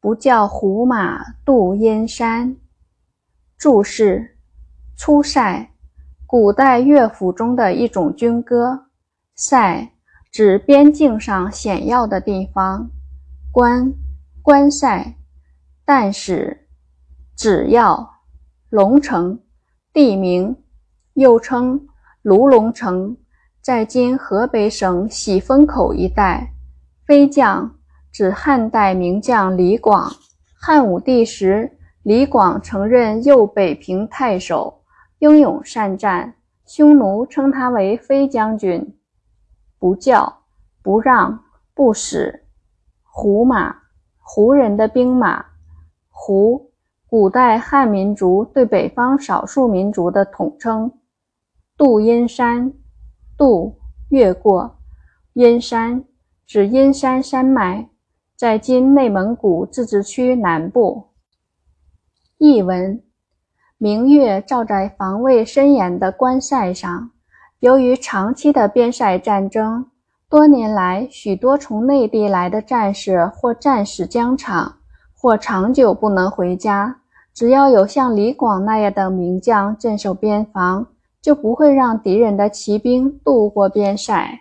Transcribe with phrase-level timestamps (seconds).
[0.00, 2.56] 不教胡马度阴山。
[3.58, 4.38] 注释：
[4.96, 5.70] 出塞，
[6.26, 8.86] 古代乐府中的一种军歌。
[9.34, 9.92] 塞
[10.32, 12.90] 指边境上险要的地方。
[13.52, 13.92] 关，
[14.42, 15.16] 关塞。
[15.84, 16.66] 但使，
[17.36, 18.08] 只要。
[18.70, 19.40] 龙城，
[19.92, 20.56] 地名，
[21.14, 21.88] 又称
[22.22, 23.16] 卢龙城，
[23.60, 26.54] 在今河北省喜峰口一带。
[27.04, 27.79] 飞将
[28.12, 30.10] 指汉代名将李广。
[30.54, 34.82] 汉武帝时，李广曾任右北平太守，
[35.20, 36.34] 英勇善战，
[36.66, 38.96] 匈奴称他为飞将军。
[39.78, 40.42] 不教，
[40.82, 42.44] 不让，不使。
[43.02, 43.76] 胡马，
[44.18, 45.46] 胡人的兵马。
[46.08, 46.72] 胡，
[47.06, 50.92] 古代汉民族对北方少数民族的统称。
[51.76, 52.72] 渡阴山，
[53.38, 53.78] 渡，
[54.10, 54.78] 越过，
[55.32, 56.04] 阴山。
[56.46, 57.88] 指阴山山脉，
[58.40, 61.08] 在今内蒙古自治区南部。
[62.38, 63.02] 译文：
[63.76, 67.10] 明月照在防卫森严的关塞上。
[67.58, 69.84] 由于长期的边塞战争，
[70.30, 74.76] 多年来许多从内地来的战士或战死疆场，
[75.14, 77.02] 或长久不能回家。
[77.34, 80.86] 只要有像李广那样的名将镇守边防，
[81.20, 84.40] 就不会让敌人的骑兵渡过边塞。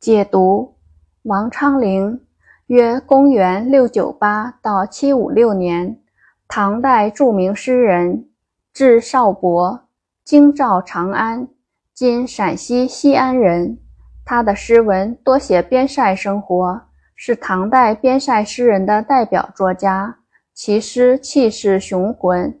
[0.00, 0.74] 解读。
[1.22, 2.20] 王昌龄，
[2.68, 5.98] 约公元六九八到七五六年，
[6.46, 8.28] 唐代著名诗人，
[8.74, 9.88] 字少伯，
[10.22, 11.48] 京兆长安
[11.94, 13.78] （今陕西西安）人。
[14.22, 16.82] 他的诗文多写边塞生活，
[17.16, 20.18] 是唐代边塞诗人的代表作家。
[20.52, 22.60] 其诗气势雄浑，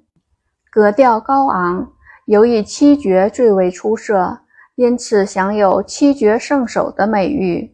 [0.70, 1.92] 格调高昂，
[2.24, 4.38] 尤以七绝最为出色，
[4.74, 7.70] 因此享有“七绝圣手”的美誉。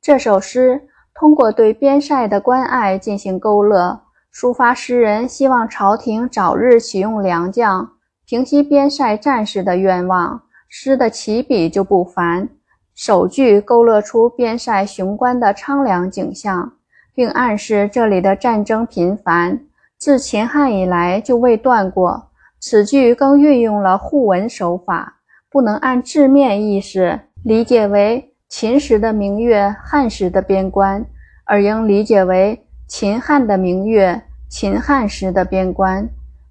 [0.00, 0.86] 这首诗
[1.20, 4.00] 通过对边塞的关爱进行勾勒，
[4.34, 7.90] 抒发诗人希望朝廷早日启用良将，
[8.24, 10.40] 平息边塞战事的愿望。
[10.70, 12.48] 诗的起笔就不凡，
[12.94, 16.72] 首句勾勒出边塞雄关的苍凉景象，
[17.14, 19.60] 并暗示这里的战争频繁，
[19.98, 22.28] 自秦汉以来就未断过。
[22.58, 25.18] 此句更运用了互文手法，
[25.50, 28.29] 不能按字面意思理解为。
[28.50, 31.06] 秦时的明月，汉时的边关，
[31.44, 36.10] 而应理解为秦汉的明月，秦汉时的边关。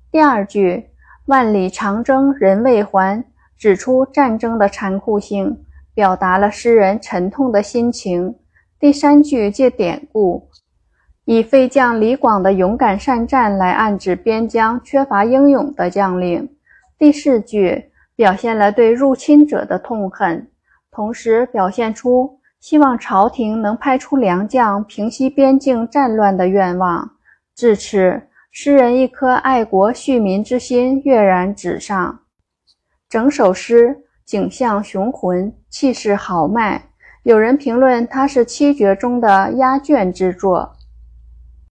[0.10, 0.88] 第二句
[1.28, 3.24] “万里长征人未还”
[3.60, 8.34] 指出战争的残酷性，表达了诗人沉痛的心情。
[8.80, 10.50] 第三句借典故，
[11.26, 16.50] 以飞将李广的勇敢善战来暗指边疆缺乏英勇的将领。
[16.98, 20.48] 第四句表现了对入侵者的痛恨。
[20.92, 27.10] 同时表现出希望朝廷能派出良将平息边境战乱的愿望。
[27.56, 32.20] 至此，诗人一颗爱国恤民之心跃然纸上。
[33.08, 36.84] 整首诗景象雄浑，气势豪迈。
[37.24, 40.74] 有人评论它是七绝中的压卷之作。